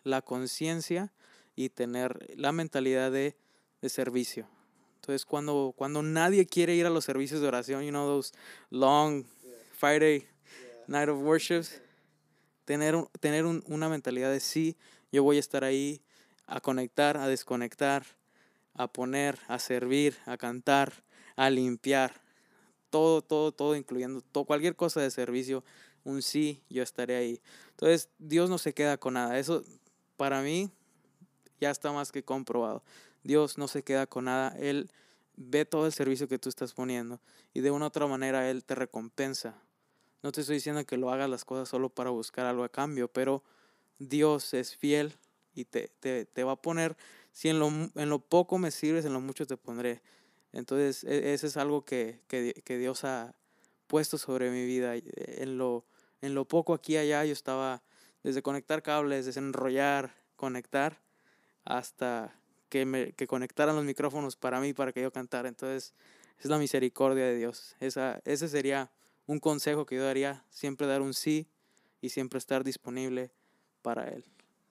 la 0.03 0.21
conciencia 0.21 1.13
y 1.55 1.69
tener 1.69 2.35
la 2.37 2.51
mentalidad 2.51 3.11
de, 3.11 3.35
de 3.81 3.89
servicio. 3.89 4.47
Entonces, 4.95 5.25
cuando, 5.25 5.73
cuando 5.75 6.03
nadie 6.03 6.45
quiere 6.45 6.75
ir 6.75 6.85
a 6.85 6.89
los 6.89 7.05
servicios 7.05 7.41
de 7.41 7.47
oración, 7.47 7.83
you 7.83 7.89
know, 7.89 8.05
those 8.05 8.33
long 8.69 9.25
Friday 9.77 10.27
night 10.87 11.07
of 11.07 11.19
worships, 11.21 11.81
tener, 12.65 12.95
tener 13.19 13.45
un, 13.45 13.63
una 13.67 13.87
mentalidad 13.87 14.31
de 14.31 14.39
sí, 14.39 14.77
yo 15.11 15.23
voy 15.23 15.37
a 15.37 15.39
estar 15.39 15.63
ahí 15.63 16.01
a 16.45 16.59
conectar, 16.59 17.17
a 17.17 17.27
desconectar, 17.27 18.05
a 18.73 18.87
poner, 18.87 19.39
a 19.47 19.59
servir, 19.59 20.17
a 20.25 20.37
cantar, 20.37 20.93
a 21.35 21.49
limpiar, 21.49 22.21
todo, 22.89 23.21
todo, 23.21 23.51
todo, 23.51 23.75
incluyendo 23.75 24.21
cualquier 24.45 24.75
cosa 24.75 25.01
de 25.01 25.11
servicio, 25.11 25.63
un 26.03 26.21
sí, 26.21 26.63
yo 26.69 26.83
estaré 26.83 27.15
ahí. 27.15 27.41
Entonces, 27.71 28.09
Dios 28.17 28.49
no 28.49 28.57
se 28.57 28.73
queda 28.73 28.97
con 28.97 29.13
nada. 29.13 29.37
Eso, 29.37 29.63
para 30.17 30.41
mí, 30.41 30.69
ya 31.59 31.69
está 31.69 31.91
más 31.91 32.11
que 32.11 32.23
comprobado. 32.23 32.83
Dios 33.23 33.57
no 33.57 33.67
se 33.67 33.83
queda 33.83 34.07
con 34.07 34.25
nada. 34.25 34.55
Él 34.57 34.91
ve 35.35 35.65
todo 35.65 35.85
el 35.85 35.93
servicio 35.93 36.27
que 36.27 36.39
tú 36.39 36.49
estás 36.49 36.73
poniendo 36.73 37.19
y 37.53 37.61
de 37.61 37.71
una 37.71 37.87
otra 37.87 38.07
manera 38.07 38.49
Él 38.49 38.63
te 38.63 38.75
recompensa. 38.75 39.55
No 40.21 40.31
te 40.31 40.41
estoy 40.41 40.55
diciendo 40.55 40.85
que 40.85 40.97
lo 40.97 41.11
hagas 41.11 41.29
las 41.29 41.45
cosas 41.45 41.69
solo 41.69 41.89
para 41.89 42.09
buscar 42.09 42.45
algo 42.45 42.63
a 42.63 42.69
cambio, 42.69 43.07
pero 43.07 43.43
Dios 43.99 44.53
es 44.53 44.75
fiel 44.75 45.13
y 45.53 45.65
te, 45.65 45.89
te, 45.99 46.25
te 46.25 46.43
va 46.43 46.53
a 46.53 46.61
poner 46.61 46.97
si 47.39 47.47
en 47.47 47.57
lo, 47.57 47.69
en 47.69 48.09
lo 48.09 48.19
poco 48.19 48.57
me 48.57 48.69
sirves, 48.69 49.05
en 49.05 49.13
lo 49.13 49.21
mucho 49.21 49.47
te 49.47 49.55
pondré. 49.55 50.01
Entonces, 50.51 51.05
e, 51.05 51.33
ese 51.33 51.47
es 51.47 51.55
algo 51.55 51.85
que, 51.85 52.19
que, 52.27 52.61
que 52.65 52.77
Dios 52.77 53.05
ha 53.05 53.33
puesto 53.87 54.17
sobre 54.17 54.51
mi 54.51 54.65
vida. 54.65 54.95
En 54.97 55.57
lo, 55.57 55.85
en 56.19 56.35
lo 56.35 56.43
poco 56.43 56.73
aquí 56.73 56.97
allá 56.97 57.23
yo 57.23 57.31
estaba 57.31 57.81
desde 58.23 58.41
conectar 58.41 58.83
cables, 58.83 59.25
desenrollar, 59.25 60.13
conectar, 60.35 60.99
hasta 61.63 62.35
que, 62.67 62.85
me, 62.85 63.13
que 63.13 63.25
conectaran 63.25 63.73
los 63.73 63.85
micrófonos 63.85 64.35
para 64.35 64.59
mí, 64.59 64.73
para 64.73 64.91
que 64.91 65.01
yo 65.01 65.13
cantara. 65.13 65.47
Entonces, 65.47 65.93
es 66.39 66.45
la 66.47 66.57
misericordia 66.57 67.23
de 67.23 67.37
Dios. 67.37 67.77
Esa, 67.79 68.19
ese 68.25 68.49
sería 68.49 68.91
un 69.27 69.39
consejo 69.39 69.85
que 69.85 69.95
yo 69.95 70.03
daría, 70.03 70.43
siempre 70.49 70.87
dar 70.87 71.01
un 71.01 71.13
sí 71.13 71.47
y 72.01 72.09
siempre 72.09 72.37
estar 72.37 72.65
disponible 72.65 73.31
para 73.81 74.09
Él. 74.09 74.25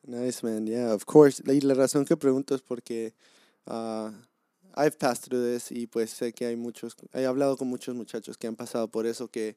Nice, 0.06 0.42
man. 0.42 0.66
Yeah, 0.66 0.92
of 0.92 1.04
course. 1.06 1.42
Y 1.46 1.60
la 1.60 1.74
razón 1.74 2.04
que 2.06 2.16
pregunto 2.16 2.54
es 2.54 2.62
porque 2.62 3.12
uh, 3.66 4.10
I've 4.76 4.98
passed 4.98 5.24
through 5.24 5.42
this 5.42 5.70
y 5.70 5.86
pues 5.86 6.10
sé 6.12 6.32
que 6.34 6.46
hay 6.46 6.56
muchos, 6.56 6.96
he 7.12 7.24
hablado 7.26 7.56
con 7.58 7.68
muchos 7.68 7.94
muchachos 7.94 8.36
que 8.38 8.46
han 8.46 8.56
pasado 8.56 8.88
por 8.88 9.06
eso 9.06 9.28
que 9.28 9.56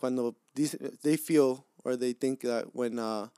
cuando 0.00 0.36
dice, 0.54 0.78
they 1.02 1.16
feel 1.16 1.64
or 1.84 1.96
they 1.96 2.14
think 2.14 2.40
that 2.42 2.66
when 2.74 2.98
uh, 2.98 3.28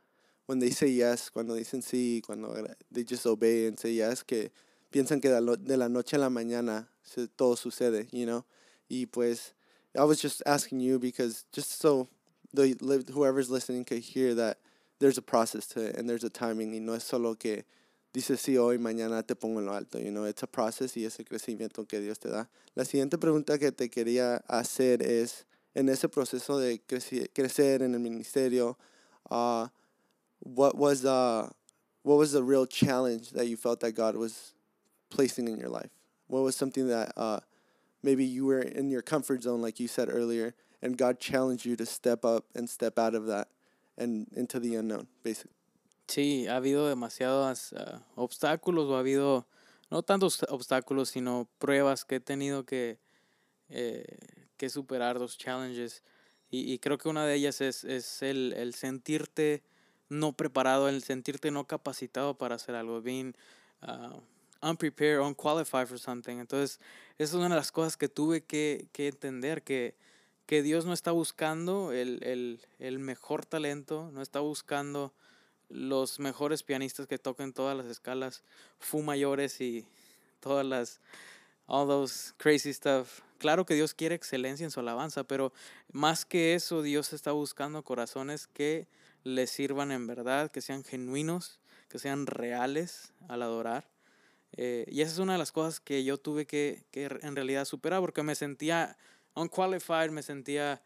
when 0.46 0.60
they 0.60 0.70
say 0.70 0.88
yes, 0.90 1.30
cuando 1.30 1.54
dicen 1.54 1.82
sí, 1.82 2.22
cuando 2.26 2.54
they 2.92 3.04
just 3.04 3.26
obey 3.26 3.66
and 3.66 3.78
say 3.80 3.94
yes, 3.94 4.24
que 4.24 4.52
piensan 4.92 5.20
que 5.22 5.30
de 5.30 5.76
la 5.76 5.88
noche 5.88 6.16
a 6.16 6.20
la 6.20 6.30
mañana 6.30 6.88
todo 7.36 7.56
sucede, 7.56 8.08
you 8.12 8.26
know. 8.26 8.44
Y 8.90 9.06
pues 9.06 9.54
I 9.96 10.04
was 10.04 10.20
just 10.20 10.42
asking 10.46 10.80
you 10.80 10.98
because 10.98 11.44
just 11.52 11.80
so 11.80 12.08
the 12.52 12.76
whoever's 13.12 13.50
listening 13.50 13.84
can 13.84 14.00
hear 14.00 14.34
that 14.34 14.58
there's 15.04 15.18
a 15.18 15.22
process 15.22 15.66
to 15.66 15.82
it 15.82 15.96
and 15.96 16.08
there's 16.08 16.24
a 16.24 16.30
timing 16.30 16.72
y 16.72 16.78
no 16.78 16.94
es 16.94 17.04
solo 17.04 17.34
que 17.34 17.66
dices 18.14 18.40
sí 18.40 18.56
hoy, 18.56 18.78
mañana 18.78 19.22
te 19.26 19.34
pongo 19.34 19.58
en 19.58 19.66
lo 19.66 19.74
alto, 19.74 19.98
you 19.98 20.10
know, 20.10 20.24
it's 20.24 20.42
a 20.42 20.46
process 20.46 20.96
y 20.96 21.04
ese 21.04 21.22
crecimiento 21.26 21.86
que 21.86 22.00
Dios 22.00 22.18
te 22.18 22.30
da. 22.30 22.48
La 22.74 22.84
siguiente 22.84 23.18
pregunta 23.18 23.58
que 23.58 23.70
te 23.70 23.90
quería 23.90 24.42
hacer 24.48 25.02
es, 25.02 25.44
en 25.74 25.90
ese 25.90 26.08
proceso 26.08 26.58
de 26.58 26.80
crecer 26.80 27.82
en 27.82 27.92
el 27.92 28.00
ministerio, 28.00 28.78
uh, 29.30 29.66
what 30.38 30.74
was 30.74 31.04
uh, 31.04 31.50
what 32.02 32.16
was 32.16 32.32
the 32.32 32.42
real 32.42 32.64
challenge 32.64 33.32
that 33.32 33.46
you 33.46 33.58
felt 33.58 33.80
that 33.80 33.92
God 33.92 34.16
was 34.16 34.54
placing 35.10 35.48
in 35.48 35.58
your 35.58 35.68
life? 35.68 35.90
What 36.28 36.44
was 36.44 36.56
something 36.56 36.88
that 36.88 37.12
uh, 37.14 37.40
maybe 38.02 38.24
you 38.24 38.46
were 38.46 38.62
in 38.62 38.88
your 38.88 39.02
comfort 39.02 39.42
zone, 39.42 39.60
like 39.60 39.78
you 39.78 39.88
said 39.88 40.08
earlier, 40.10 40.54
and 40.80 40.96
God 40.96 41.20
challenged 41.20 41.66
you 41.66 41.76
to 41.76 41.84
step 41.84 42.24
up 42.24 42.46
and 42.54 42.70
step 42.70 42.98
out 42.98 43.14
of 43.14 43.26
that 43.26 43.48
and 43.96 44.26
into 44.36 44.60
the 44.60 44.76
unknown, 44.76 45.08
basically? 45.22 45.54
Sí, 46.06 46.46
ha 46.48 46.56
habido 46.56 46.88
demasiados 46.88 47.72
uh, 47.72 47.98
obstáculos 48.14 48.90
o 48.90 48.96
ha 48.96 49.00
habido 49.00 49.46
no 49.90 50.02
tantos 50.02 50.44
obstáculos, 50.48 51.10
sino 51.10 51.48
pruebas 51.58 52.04
que 52.04 52.16
he 52.16 52.20
tenido 52.20 52.64
que, 52.64 52.98
eh, 53.68 54.04
que 54.56 54.68
superar, 54.68 55.18
los 55.18 55.38
challenges. 55.38 56.02
Y, 56.50 56.72
y, 56.72 56.78
creo 56.78 56.98
que 56.98 57.08
una 57.08 57.26
de 57.26 57.34
ellas 57.34 57.60
es, 57.60 57.84
es 57.84 58.22
el, 58.22 58.52
el, 58.56 58.74
sentirte 58.74 59.62
no 60.08 60.32
preparado, 60.32 60.88
el 60.88 61.02
sentirte 61.02 61.50
no 61.50 61.66
capacitado 61.66 62.36
para 62.36 62.56
hacer 62.56 62.74
algo, 62.74 63.00
being 63.00 63.34
uh, 63.82 64.20
unprepared, 64.62 65.20
unqualified 65.20 65.86
for 65.86 65.98
something. 65.98 66.38
Entonces, 66.38 66.80
esa 67.18 67.32
es 67.32 67.34
una 67.34 67.48
de 67.48 67.56
las 67.56 67.72
cosas 67.72 67.96
que 67.96 68.08
tuve 68.08 68.44
que, 68.44 68.88
que 68.92 69.08
entender, 69.08 69.62
que, 69.62 69.96
que 70.46 70.62
Dios 70.62 70.84
no 70.84 70.92
está 70.92 71.10
buscando 71.10 71.92
el, 71.92 72.22
el, 72.22 72.60
el 72.78 72.98
mejor 72.98 73.46
talento, 73.46 74.10
no 74.12 74.22
está 74.22 74.40
buscando 74.40 75.12
los 75.68 76.20
mejores 76.20 76.62
pianistas 76.62 77.06
que 77.06 77.18
toquen 77.18 77.52
todas 77.52 77.76
las 77.76 77.86
escalas 77.86 78.42
fu 78.78 79.02
mayores 79.02 79.60
y 79.60 79.86
todas 80.40 80.64
las 80.64 81.00
all 81.66 81.86
those 81.86 82.32
crazy 82.36 82.72
stuff. 82.72 83.20
Claro 83.38 83.64
que 83.66 83.74
Dios 83.74 83.94
quiere 83.94 84.14
excelencia 84.14 84.64
en 84.64 84.70
su 84.70 84.80
alabanza, 84.80 85.24
pero 85.24 85.52
más 85.92 86.24
que 86.24 86.54
eso 86.54 86.82
Dios 86.82 87.12
está 87.12 87.32
buscando 87.32 87.82
corazones 87.82 88.46
que 88.46 88.86
le 89.22 89.46
sirvan 89.46 89.90
en 89.90 90.06
verdad, 90.06 90.50
que 90.50 90.60
sean 90.60 90.84
genuinos, 90.84 91.58
que 91.88 91.98
sean 91.98 92.26
reales 92.26 93.12
al 93.28 93.42
adorar. 93.42 93.88
Eh, 94.56 94.84
y 94.88 95.00
esa 95.00 95.12
es 95.12 95.18
una 95.18 95.32
de 95.32 95.38
las 95.38 95.50
cosas 95.50 95.80
que 95.80 96.04
yo 96.04 96.18
tuve 96.18 96.46
que, 96.46 96.84
que 96.90 97.06
en 97.06 97.34
realidad 97.34 97.64
superar 97.64 98.00
porque 98.00 98.22
me 98.22 98.34
sentía 98.34 98.96
unqualified, 99.34 100.10
me 100.10 100.22
sentía 100.22 100.82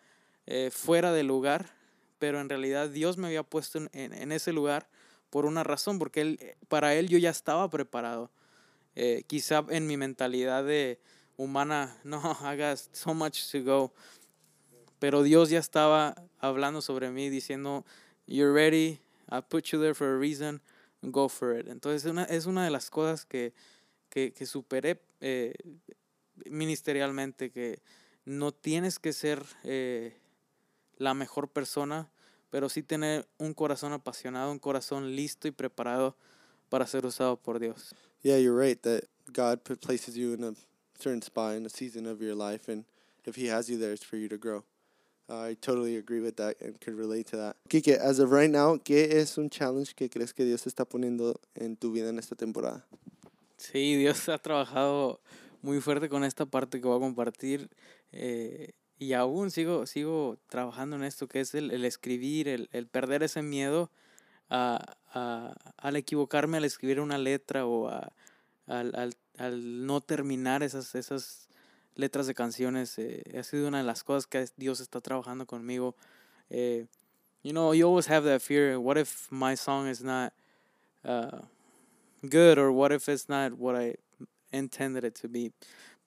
eh, 0.47 0.71
fuera 0.73 1.12
de 1.12 1.23
lugar 1.23 1.78
pero 2.19 2.40
en 2.40 2.49
realidad 2.49 2.88
Dios 2.88 3.17
me 3.17 3.28
había 3.28 3.43
puesto 3.43 3.78
en, 3.78 3.90
en, 3.93 4.33
ese 4.33 4.52
lugar 4.52 4.88
por 5.31 5.47
una 5.47 5.64
razón, 5.64 5.99
porque 5.99 6.21
él, 6.21 6.57
para 6.69 6.95
Él 6.95 7.09
yo 7.09 7.19
ya 7.19 7.31
estaba 7.31 7.69
preparado. 7.71 8.31
Eh, 8.97 9.23
quizá 9.26 9.64
en 9.69 9.87
mi 9.87 9.97
mentalidad 9.97 10.64
de 10.64 11.00
humana, 11.37 11.97
no, 12.05 12.21
hagas 12.43 12.90
so 12.93 13.14
much 13.14 13.50
to 13.50 13.62
go, 13.62 13.93
pero 14.99 15.23
Dios 15.23 15.50
ya 15.50 15.59
estaba 15.59 16.17
hablando 16.40 16.83
sobre 16.83 17.11
mí, 17.11 17.28
diciendo, 17.31 17.85
you're 18.26 18.52
ready, 18.52 19.00
I 19.31 19.40
put 19.40 19.67
you 19.67 19.81
there 19.81 19.95
for 19.95 20.09
a 20.09 20.19
reason, 20.19 20.61
go 21.02 21.28
for 21.28 21.57
it. 21.57 21.69
Entonces 21.69 22.11
una, 22.11 22.25
es 22.25 22.47
una 22.47 22.64
de 22.64 22.71
las 22.71 22.90
cosas 22.90 23.25
que, 23.25 23.52
que, 24.09 24.33
que 24.33 24.47
superé 24.47 25.00
eh, 25.21 25.55
ministerialmente, 26.47 27.50
que 27.50 27.81
no 28.29 28.53
tienes 28.53 28.99
que 28.99 29.13
ser... 29.13 29.43
Eh, 29.65 30.17
la 30.99 31.15
mejor 31.15 31.49
persona, 31.49 32.11
pero 32.51 32.69
sí 32.69 32.83
tener 32.83 33.27
un 33.39 33.55
corazón 33.55 33.93
apasionado, 33.93 34.53
un 34.53 34.59
corazón 34.59 35.15
listo 35.17 35.49
y 35.49 35.53
preparado 35.53 36.17
para 36.69 36.87
ser 36.87 37.07
usado 37.07 37.37
por 37.37 37.59
Dios. 37.59 37.95
Yeah, 38.23 38.39
you're 38.39 38.59
right 38.59 38.81
that 38.83 39.05
God 39.33 39.61
places 39.81 40.17
you 40.17 40.35
in 40.35 40.45
a 40.45 40.55
certain 40.99 41.23
spot 41.23 41.57
in 41.57 41.65
a 41.67 41.71
season 41.71 42.07
of 42.07 42.21
your 42.21 42.35
life, 42.35 42.71
and 42.71 42.85
if 43.25 43.37
He 43.37 43.47
has 43.47 43.69
you 43.69 43.79
there, 43.79 43.93
it's 43.93 44.05
for 44.05 44.17
you 44.17 44.29
to 44.29 44.37
grow. 44.37 44.65
Uh, 45.31 45.51
I 45.51 45.57
totally 45.61 45.97
agree 45.97 46.21
with 46.21 46.37
that 46.37 46.57
and 46.61 46.81
could 46.81 46.95
relate 46.95 47.27
to 47.29 47.37
that. 47.37 47.57
Kike, 47.69 47.97
as 47.97 48.19
of 48.19 48.33
right 48.33 48.51
now, 48.51 48.79
¿qué 48.79 49.13
es 49.13 49.37
un 49.39 49.51
challenge 49.51 49.95
que 49.95 50.09
crees 50.09 50.33
que 50.33 50.45
Dios 50.45 50.67
está 50.67 50.87
poniendo 50.87 51.37
en 51.55 51.77
tu 51.77 51.93
vida 51.93 52.09
en 52.09 52.19
esta 52.19 52.35
temporada? 52.35 52.85
Sí, 53.59 53.97
Dios 53.97 54.29
ha 54.31 54.39
trabajado 54.39 55.21
muy 55.63 55.81
fuerte 55.81 56.09
con 56.09 56.25
esta 56.25 56.47
parte 56.47 56.81
que 56.81 56.87
voy 56.87 56.97
a 56.97 57.01
compartir. 57.01 57.69
Eh, 58.12 58.73
y 58.99 59.12
aún 59.12 59.50
sigo, 59.50 59.87
sigo 59.87 60.38
trabajando 60.49 60.97
en 60.97 61.05
esto, 61.05 61.29
que 61.29 61.41
es 61.41 61.55
el, 61.55 61.71
el 61.71 61.85
escribir, 61.85 62.49
el, 62.49 62.69
el, 62.73 62.87
perder 62.87 63.23
ese 63.23 63.43
miedo 63.43 63.91
a, 64.50 64.97
a, 65.12 65.55
al 65.77 65.97
equivocarme 65.97 66.57
al 66.57 66.65
escribir 66.65 67.00
una 67.00 67.19
letra 67.19 67.67
o 67.67 67.88
a, 67.88 68.12
al, 68.67 68.95
al, 68.97 69.15
al, 69.38 69.87
no 69.87 70.00
terminar 70.00 70.62
esas, 70.62 70.95
esas 70.95 71.49
letras 71.95 72.27
de 72.27 72.35
canciones. 72.35 72.99
Eh, 72.99 73.23
ha 73.38 73.43
sido 73.43 73.69
una 73.69 73.79
de 73.79 73.85
las 73.85 74.03
cosas 74.03 74.27
que 74.27 74.47
Dios 74.57 74.81
está 74.81 75.00
trabajando 75.00 75.47
conmigo. 75.47 75.95
Eh, 76.50 76.87
you 77.43 77.53
know, 77.53 77.73
you 77.75 77.87
always 77.87 78.09
have 78.09 78.25
that 78.25 78.41
fear. 78.41 78.79
What 78.79 78.99
if 78.99 79.31
my 79.31 79.55
song 79.55 79.87
is 79.87 80.03
not 80.03 80.33
uh, 81.05 81.43
good 82.23 82.59
or 82.59 82.73
what 82.73 82.93
if 82.93 83.09
it's 83.09 83.29
not 83.29 83.53
what 83.53 83.77
I 83.77 83.97
intended 84.50 85.05
it 85.05 85.15
to 85.23 85.29
be? 85.29 85.53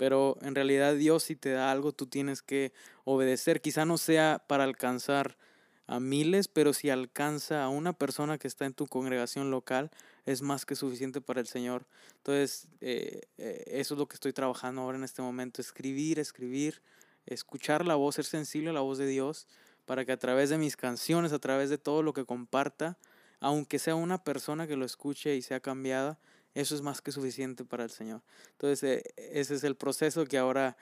Pero 0.02 0.36
en 0.42 0.56
realidad 0.56 0.96
Dios 0.96 1.22
si 1.22 1.36
te 1.36 1.52
da 1.52 1.70
algo 1.70 1.92
tú 1.92 2.08
tienes 2.08 2.42
que 2.42 2.74
obedecer. 3.04 3.62
Quizá 3.62 3.86
no 3.86 4.00
sea 4.00 4.44
para 4.48 4.64
alcanzar 4.64 5.38
a 5.86 6.00
miles, 6.00 6.48
pero 6.48 6.74
si 6.74 6.90
alcanza 6.90 7.64
a 7.64 7.70
una 7.70 7.94
persona 7.94 8.40
que 8.40 8.48
está 8.48 8.66
en 8.66 8.74
tu 8.74 8.88
congregación 8.88 9.52
local, 9.52 9.92
es 10.26 10.42
más 10.42 10.66
que 10.66 10.74
suficiente 10.74 11.22
para 11.22 11.40
el 11.40 11.46
Señor. 11.46 11.86
Entonces, 12.18 12.68
eh, 12.80 13.22
eh, 13.38 13.64
eso 13.68 13.94
es 13.94 14.00
lo 14.00 14.08
que 14.08 14.16
estoy 14.16 14.34
trabajando 14.34 14.82
ahora 14.82 14.98
en 14.98 15.04
este 15.04 15.22
momento, 15.22 15.62
escribir, 15.62 16.18
escribir, 16.18 16.82
escuchar 17.28 17.86
la 17.86 17.94
voz, 17.94 18.16
ser 18.16 18.26
sensible 18.26 18.72
a 18.72 18.74
la 18.74 18.82
voz 18.82 18.98
de 18.98 19.06
Dios, 19.06 19.46
para 19.86 20.04
que 20.04 20.14
a 20.14 20.18
través 20.18 20.50
de 20.50 20.58
mis 20.58 20.78
canciones, 20.78 21.32
a 21.32 21.38
través 21.38 21.70
de 21.70 21.78
todo 21.78 22.02
lo 22.02 22.14
que 22.14 22.26
comparta, 22.26 22.98
aunque 23.40 23.78
sea 23.78 23.94
una 23.94 24.24
persona 24.24 24.66
que 24.66 24.78
lo 24.78 24.86
escuche 24.86 25.36
y 25.36 25.44
sea 25.44 25.60
cambiada, 25.60 26.18
eso 26.54 26.76
es 26.76 26.82
más 26.82 27.02
que 27.02 27.12
suficiente 27.12 27.64
para 27.66 27.84
el 27.84 27.90
Señor. 27.90 28.22
Entonces, 28.52 28.84
eh, 28.84 29.04
ese 29.18 29.56
es 29.56 29.64
el 29.64 29.76
proceso 29.76 30.26
que 30.26 30.38
ahora 30.38 30.76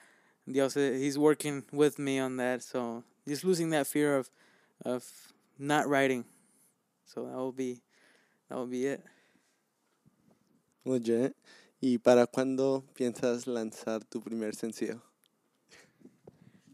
Dios, 0.46 0.76
eh, 0.76 0.98
He's 1.00 1.16
working 1.16 1.64
with 1.72 1.98
me 1.98 2.20
on 2.20 2.36
that. 2.38 2.60
So, 2.62 3.04
just 3.26 3.44
losing 3.44 3.70
that 3.70 3.86
fear 3.86 4.16
of, 4.16 4.30
of 4.84 5.04
not 5.58 5.86
writing. 5.86 6.24
So, 7.04 7.26
that 7.26 7.36
will 7.36 7.52
be, 7.52 7.82
that 8.48 8.56
will 8.56 8.68
be 8.68 8.86
it. 8.86 9.04
Oye, 10.84 11.34
¿y 11.80 11.98
para 11.98 12.26
cuándo 12.26 12.84
piensas 12.94 13.46
lanzar 13.46 14.02
tu 14.04 14.20
primer 14.22 14.54
sencillo? 14.54 15.02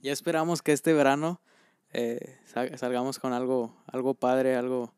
Ya 0.01 0.13
esperamos 0.13 0.63
que 0.63 0.73
este 0.73 0.93
verano 0.93 1.41
eh, 1.93 2.39
salgamos 2.77 3.19
con 3.19 3.33
algo, 3.33 3.75
algo 3.87 4.15
padre, 4.15 4.55
algo, 4.55 4.95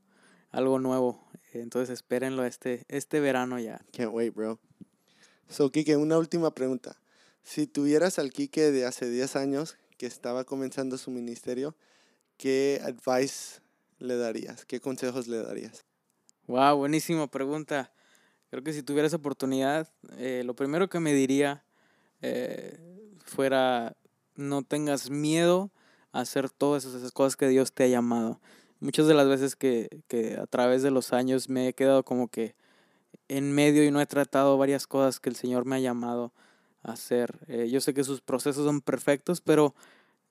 algo 0.51 0.79
nuevo. 0.79 1.28
Entonces 1.53 1.91
espérenlo 1.91 2.45
este, 2.45 2.85
este 2.89 3.21
verano 3.21 3.59
ya. 3.59 3.81
Can't 3.93 4.13
wait, 4.13 4.35
bro. 4.35 4.59
So, 5.49 5.71
Kike, 5.71 5.97
una 5.97 6.19
última 6.19 6.55
pregunta. 6.55 6.97
Si 7.43 7.67
tuvieras 7.67 8.19
al 8.19 8.31
Kike 8.31 8.71
de 8.71 8.85
hace 8.85 9.09
10 9.09 9.37
años 9.37 9.77
que 9.97 10.07
estaba 10.07 10.45
comenzando 10.45 10.99
su 10.99 11.11
ministerio, 11.11 11.75
¿qué 12.37 12.81
advice 12.85 13.61
le 13.99 14.17
darías? 14.17 14.67
¿Qué 14.67 14.81
consejos 14.81 15.27
le 15.27 15.39
darías? 15.39 15.85
Wow, 16.47 16.77
buenísima 16.77 17.27
pregunta. 17.31 17.93
Creo 18.51 18.63
que 18.63 18.73
si 18.73 18.83
tuviera 18.83 19.07
esa 19.07 19.17
oportunidad, 19.17 19.89
eh, 20.17 20.43
lo 20.45 20.55
primero 20.55 20.89
que 20.89 21.01
me 21.01 21.13
diría 21.13 21.65
eh, 22.23 22.79
fuera, 23.25 23.97
no 24.35 24.63
tengas 24.63 25.11
miedo 25.11 25.71
a 26.13 26.21
hacer 26.21 26.51
todas 26.51 26.85
esas 26.85 27.13
cosas 27.13 27.37
que 27.37 27.49
Dios 27.49 27.73
te 27.73 27.85
ha 27.85 27.89
llamado. 27.89 28.41
Muchas 28.81 29.07
de 29.07 29.15
las 29.15 29.29
veces 29.29 29.57
que, 29.57 29.89
que 30.09 30.37
a 30.37 30.47
través 30.47 30.83
de 30.83 30.91
los 30.91 31.13
años 31.13 31.49
me 31.49 31.69
he 31.69 31.73
quedado 31.73 32.05
como 32.05 32.29
que 32.29 32.55
en 33.29 33.53
medio 33.53 33.85
y 33.85 33.91
no 33.91 34.01
he 34.01 34.07
tratado 34.07 34.57
varias 34.57 34.87
cosas 34.87 35.21
que 35.21 35.29
el 35.29 35.37
Señor 35.37 35.65
me 35.65 35.77
ha 35.77 35.81
llamado 35.81 36.33
a 36.83 36.93
hacer. 36.93 37.39
Eh, 37.49 37.69
yo 37.71 37.81
sé 37.81 37.95
que 37.95 38.05
sus 38.05 38.21
procesos 38.21 38.65
son 38.65 38.81
perfectos, 38.81 39.41
pero 39.41 39.75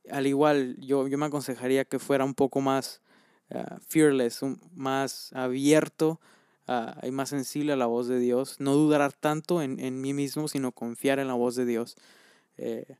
al 0.09 0.27
igual 0.27 0.77
yo, 0.79 1.07
yo 1.07 1.17
me 1.17 1.25
aconsejaría 1.25 1.85
que 1.85 1.99
fuera 1.99 2.23
un 2.23 2.33
poco 2.33 2.61
más 2.61 3.01
ah, 3.51 3.77
fearless, 3.85 4.41
más 4.73 5.31
abierto 5.33 6.19
uh, 6.67 7.05
y 7.05 7.11
más 7.11 7.29
sensible 7.29 7.73
a 7.73 7.75
la 7.75 7.85
voz 7.85 8.07
de 8.07 8.19
Dios. 8.19 8.55
No 8.59 8.73
dudar 8.73 9.11
tanto 9.13 9.61
en, 9.61 9.79
en 9.79 10.01
mí 10.01 10.13
mismo, 10.13 10.47
sino 10.47 10.71
confiar 10.71 11.19
en 11.19 11.27
la 11.27 11.33
voz 11.33 11.55
de 11.55 11.65
Dios. 11.65 11.95
Eh, 12.57 12.95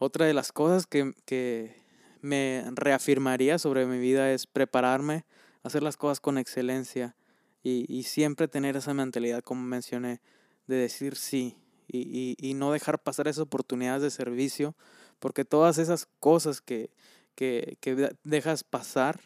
otra 0.00 0.26
de 0.26 0.34
las 0.34 0.52
cosas 0.52 0.86
que, 0.86 1.14
que 1.24 1.76
me 2.24 2.64
reafirmaría 2.72 3.58
sobre 3.58 3.84
mi 3.84 3.98
vida 3.98 4.32
es 4.32 4.46
prepararme, 4.46 5.26
hacer 5.62 5.82
las 5.82 5.98
cosas 5.98 6.20
con 6.20 6.38
excelencia 6.38 7.14
y, 7.62 7.84
y 7.86 8.04
siempre 8.04 8.48
tener 8.48 8.76
esa 8.76 8.94
mentalidad, 8.94 9.42
como 9.42 9.60
mencioné, 9.60 10.22
de 10.66 10.76
decir 10.76 11.16
sí 11.16 11.58
y, 11.86 11.98
y, 11.98 12.36
y, 12.38 12.54
no 12.54 12.72
dejar 12.72 12.98
pasar 12.98 13.28
esas 13.28 13.42
oportunidades 13.42 14.00
de 14.00 14.10
servicio, 14.10 14.74
porque 15.18 15.44
todas 15.44 15.76
esas 15.76 16.08
cosas 16.18 16.62
que, 16.62 16.88
que, 17.34 17.76
que 17.82 18.16
dejas 18.24 18.64
pasar 18.64 19.20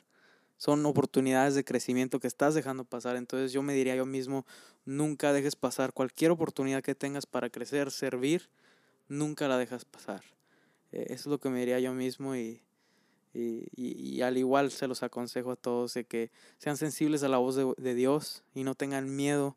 son 0.56 0.84
oportunidades 0.84 1.54
de 1.54 1.64
crecimiento 1.64 2.18
que 2.18 2.26
estás 2.26 2.56
dejando 2.56 2.84
pasar. 2.84 3.14
Entonces 3.14 3.52
yo 3.52 3.62
me 3.62 3.74
diría 3.74 3.94
yo 3.94 4.06
mismo, 4.06 4.44
nunca 4.84 5.32
dejes 5.32 5.54
pasar 5.54 5.92
cualquier 5.92 6.32
oportunidad 6.32 6.82
que 6.82 6.96
tengas 6.96 7.26
para 7.26 7.48
crecer, 7.48 7.92
servir, 7.92 8.50
nunca 9.06 9.46
la 9.46 9.56
dejas 9.56 9.84
pasar. 9.84 10.24
Eh, 10.90 11.06
eso 11.10 11.14
es 11.14 11.26
lo 11.26 11.38
que 11.38 11.48
me 11.48 11.60
diría 11.60 11.78
yo 11.78 11.94
mismo 11.94 12.34
y, 12.34 12.60
y, 13.34 13.68
y, 13.76 14.22
al 14.22 14.38
igual 14.38 14.70
se 14.70 14.86
los 14.86 15.02
aconsejo 15.02 15.52
a 15.52 15.56
todos 15.56 15.94
de 15.94 16.04
que 16.04 16.30
sean 16.58 16.76
sensibles 16.76 17.22
a 17.22 17.28
la 17.28 17.38
voz 17.38 17.56
de, 17.56 17.72
de 17.76 17.94
Dios 17.94 18.42
y 18.54 18.64
no 18.64 18.74
tengan 18.74 19.14
miedo 19.14 19.56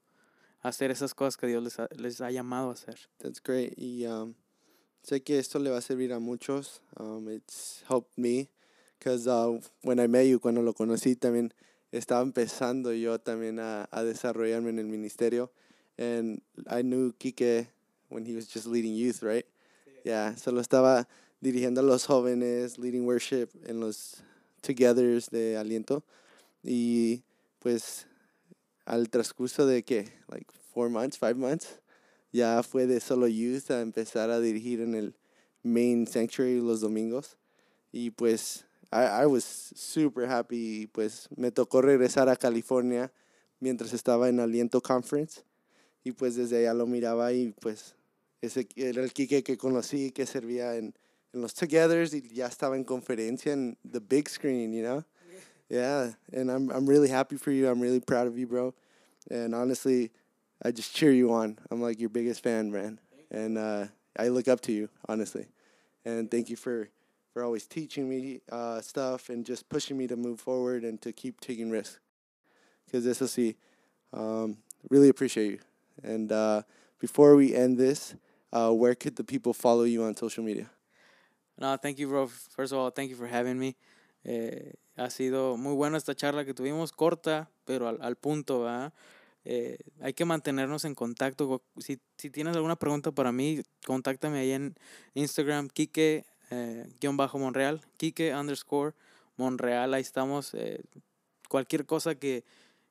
a 0.62 0.70
hacer 0.70 0.92
esas 0.92 1.14
cosas 1.14 1.38
que 1.38 1.48
Dios 1.48 1.64
les 1.64 1.80
ha, 1.80 1.88
les 1.96 2.22
ha 2.22 2.32
llamado 2.32 2.70
a 2.70 2.74
hacer. 2.74 2.98
That's 3.20 3.42
great. 3.42 3.74
Y 3.78 4.06
um, 4.06 4.36
sé 5.04 5.24
que 5.24 5.40
esto 5.40 5.60
le 5.60 5.70
va 5.70 5.78
a 5.78 5.82
servir 5.82 6.14
a 6.14 6.20
muchos. 6.20 6.82
Um, 7.00 7.30
it's 7.30 7.84
helped 7.90 8.18
me. 8.18 8.50
Because 9.00 9.28
uh, 9.28 9.60
when 9.82 10.00
I 10.00 10.08
met 10.08 10.28
you, 10.28 10.40
cuando 10.40 10.62
lo 10.62 10.74
conocí, 10.74 11.16
también 11.16 11.54
estaba 11.92 12.22
empezando 12.22 12.94
yo 12.94 13.20
también 13.20 13.60
a, 13.60 13.88
a 13.92 14.04
desarrollarme 14.04 14.70
en 14.70 14.80
el 14.80 14.86
ministerio. 14.86 15.52
And 15.98 16.42
I 16.70 16.84
knew 16.84 17.14
Kike 17.14 17.68
when 18.10 18.26
he 18.26 18.36
was 18.36 18.48
just 18.48 18.68
leading 18.68 18.94
youth, 18.94 19.24
right? 19.24 19.46
Yeah, 20.04 20.36
solo 20.36 20.62
estaba 20.62 21.08
dirigiendo 21.42 21.82
a 21.82 21.84
los 21.84 22.06
jóvenes, 22.06 22.78
leading 22.78 23.06
worship 23.06 23.50
en 23.66 23.80
los 23.80 24.24
togethers 24.62 25.30
de 25.30 25.58
aliento. 25.58 26.04
Y 26.64 27.24
pues 27.60 28.08
al 28.86 29.10
transcurso 29.10 29.66
de 29.66 29.84
que, 29.84 30.14
like 30.30 30.48
four 30.74 30.90
months, 30.90 31.18
five 31.18 31.36
months, 31.36 31.80
ya 32.32 32.64
fue 32.64 32.88
de 32.88 33.00
solo 33.00 33.28
youth 33.28 33.70
a 33.72 33.82
empezar 33.82 34.30
a 34.30 34.40
dirigir 34.40 34.80
en 34.82 34.96
el 34.96 35.16
main 35.64 36.08
sanctuary 36.08 36.62
los 36.62 36.80
domingos. 36.80 37.38
Y 37.92 38.12
pues 38.12 38.66
I, 38.92 39.24
I 39.24 39.26
was 39.26 39.44
super 39.44 40.30
happy. 40.30 40.88
Pues 40.88 41.28
me 41.36 41.52
tocó 41.52 41.82
regresar 41.82 42.30
a 42.30 42.36
California 42.36 43.12
mientras 43.60 43.94
estaba 43.94 44.30
en 44.30 44.40
Aliento 44.40 44.82
Conference. 44.82 45.42
Y 46.04 46.14
pues 46.14 46.36
desde 46.36 46.60
allá 46.60 46.74
lo 46.74 46.88
miraba 46.88 47.34
y 47.34 47.54
pues 47.60 47.96
ese 48.42 48.68
era 48.76 49.04
el 49.04 49.14
Kike 49.14 49.44
que 49.44 49.58
conocí, 49.58 50.12
que 50.12 50.26
servía 50.26 50.76
en, 50.76 50.96
en 51.34 51.42
los 51.42 51.54
Togethers 51.54 52.14
y 52.14 52.22
ya 52.34 52.48
estaba 52.48 52.76
en 52.76 52.84
conferencia 52.84 53.54
en 53.54 53.78
the 53.90 54.00
big 54.00 54.30
screen, 54.30 54.74
you 54.74 54.84
know? 54.84 55.04
Yeah, 55.70 56.12
and 56.34 56.52
I'm 56.52 56.70
I'm 56.70 56.86
really 56.86 57.08
happy 57.08 57.38
for 57.38 57.50
you. 57.50 57.70
I'm 57.70 57.80
really 57.80 58.02
proud 58.02 58.28
of 58.28 58.38
you, 58.38 58.46
bro. 58.46 58.74
And 59.30 59.56
honestly, 59.56 60.12
I 60.62 60.72
just 60.72 60.94
cheer 60.94 61.14
you 61.14 61.32
on. 61.32 61.58
I'm 61.72 61.82
like 61.82 61.98
your 61.98 62.10
biggest 62.10 62.44
fan, 62.44 62.74
man. 62.74 63.00
And 63.32 63.58
uh, 63.58 63.86
I 64.20 64.28
look 64.28 64.50
up 64.50 64.60
to 64.62 64.74
you, 64.74 64.90
honestly. 65.08 65.48
And 66.04 66.30
thank 66.30 66.50
you 66.50 66.58
for 66.58 66.90
for 67.34 67.44
always 67.44 67.66
teaching 67.68 68.10
me 68.10 68.42
uh, 68.52 68.82
stuff 68.82 69.30
and 69.30 69.46
just 69.46 69.70
pushing 69.70 69.98
me 69.98 70.08
to 70.08 70.18
move 70.18 70.42
forward 70.42 70.84
and 70.84 71.02
to 71.04 71.14
keep 71.14 71.40
taking 71.40 71.70
risks. 71.70 72.00
Because 72.86 73.06
this 73.06 73.22
will 73.22 73.30
see, 73.30 73.56
um, 74.12 74.58
really 74.90 75.08
appreciate 75.08 75.52
you. 75.52 75.60
And 76.04 76.32
uh, 76.32 76.64
before 77.00 77.38
we 77.38 77.56
end 77.56 77.78
this, 77.78 78.16
uh, 78.52 78.72
where 78.72 78.96
could 78.96 79.16
the 79.16 79.24
people 79.24 79.54
follow 79.54 79.84
you 79.84 80.04
on 80.04 80.18
social 80.18 80.44
media? 80.44 80.70
No, 81.58 81.78
thank 81.78 81.98
you, 81.98 82.08
bro. 82.10 82.28
First 82.28 82.74
of 82.74 82.80
all, 82.80 82.92
thank 82.92 83.10
you 83.10 83.16
for 83.16 83.28
having 83.28 83.58
me. 83.58 83.76
Eh, 84.24 84.74
ha 84.96 85.10
sido 85.10 85.58
muy 85.58 85.74
buena 85.74 85.98
esta 85.98 86.16
charla 86.16 86.46
que 86.46 86.54
tuvimos, 86.54 86.92
corta, 86.92 87.50
pero 87.66 87.88
al, 87.88 88.02
al 88.02 88.16
punto, 88.16 88.62
¿verdad? 88.62 88.94
Eh, 89.44 89.78
hay 90.02 90.14
que 90.14 90.26
mantenernos 90.26 90.86
en 90.86 90.96
contacto. 90.96 91.64
Si, 91.80 92.00
si 92.18 92.30
tienes 92.30 92.56
alguna 92.56 92.76
pregunta 92.76 93.12
para 93.12 93.32
mí, 93.32 93.62
contáctame 93.86 94.40
ahí 94.40 94.52
en 94.52 94.76
Instagram, 95.16 95.70
Kike 95.70 96.26
eh, 96.52 96.86
guion 97.00 97.18
bajo 97.18 97.40
Monreal, 97.40 97.82
Kike 97.98 98.36
underscore 98.36 98.94
Monreal, 99.38 99.94
ahí 99.94 100.02
estamos. 100.02 100.54
Eh, 100.54 100.82
cualquier 101.50 101.86
cosa 101.86 102.16
que, 102.16 102.44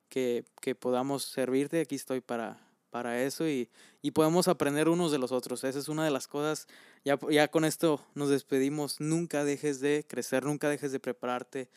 que, 0.09 0.43
que, 0.61 0.75
podamos 0.75 1.23
servirte, 1.23 1.79
aquí 1.81 1.95
estoy 1.95 2.21
para, 2.21 2.59
para 2.91 3.23
eso 3.23 3.47
y, 3.47 3.69
y, 4.01 4.11
podemos 4.11 4.47
aprender 4.47 4.89
unos 4.89 5.11
de 5.11 5.17
los 5.17 5.31
otros. 5.31 5.63
Esa 5.63 5.79
es 5.79 5.87
una 5.87 6.05
de 6.05 6.11
las 6.11 6.27
cosas, 6.27 6.67
ya, 7.03 7.17
ya 7.29 7.47
con 7.47 7.65
esto 7.65 8.05
nos 8.13 8.29
despedimos, 8.29 8.99
nunca 8.99 9.43
dejes 9.43 9.79
de 9.79 10.05
crecer, 10.07 10.43
nunca 10.45 10.69
dejes 10.69 10.91
de 10.91 10.99
prepararte, 10.99 11.69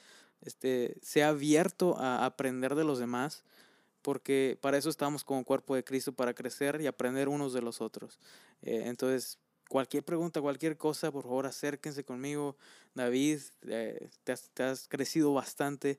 este, 0.42 0.96
sea 1.00 1.28
abierto 1.28 1.96
a 1.98 2.26
aprender 2.26 2.74
de 2.74 2.84
los 2.84 2.98
demás, 2.98 3.44
porque 4.02 4.58
para 4.60 4.76
eso 4.76 4.90
estamos 4.90 5.24
como 5.24 5.44
cuerpo 5.44 5.74
de 5.74 5.84
Cristo, 5.84 6.12
para 6.12 6.34
crecer 6.34 6.80
y 6.82 6.86
aprender 6.86 7.28
unos 7.28 7.54
de 7.54 7.62
los 7.62 7.80
otros. 7.80 8.18
Eh, 8.60 8.82
entonces, 8.86 9.38
cualquier 9.68 10.04
pregunta, 10.04 10.40
cualquier 10.40 10.76
cosa, 10.76 11.10
por 11.10 11.22
favor 11.22 11.46
acérquense 11.46 12.04
conmigo. 12.04 12.56
David, 12.94 13.40
eh, 13.66 14.08
te, 14.24 14.62
has, 14.62 14.88
crecido 14.88 15.32
bastante. 15.32 15.98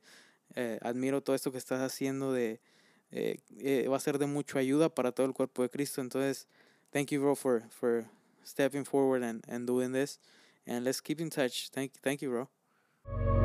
Eh, 0.55 0.77
admiro 0.81 1.21
todo 1.21 1.35
esto 1.35 1.51
que 1.51 1.57
estás 1.57 1.81
haciendo. 1.81 2.31
De, 2.31 2.59
eh, 3.11 3.37
eh, 3.59 3.87
va 3.87 3.97
a 3.97 3.99
ser 3.99 4.17
de 4.17 4.25
mucha 4.25 4.59
ayuda 4.59 4.89
para 4.89 5.11
todo 5.11 5.25
el 5.25 5.33
cuerpo 5.33 5.61
de 5.61 5.69
Cristo. 5.69 6.01
Entonces, 6.01 6.47
thank 6.91 7.09
you, 7.11 7.21
bro, 7.21 7.35
for, 7.35 7.63
for 7.69 8.05
stepping 8.43 8.85
forward 8.85 9.23
and, 9.23 9.43
and 9.47 9.67
doing 9.67 9.91
this. 9.91 10.19
And 10.67 10.83
let's 10.83 11.01
keep 11.01 11.19
in 11.19 11.29
touch. 11.29 11.69
Thank, 11.71 11.93
thank 12.01 12.21
you, 12.21 12.29
bro. 12.29 13.44